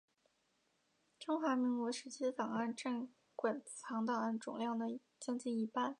[1.19, 5.89] 中华民国时期的档案占馆藏档案总量的将近一半。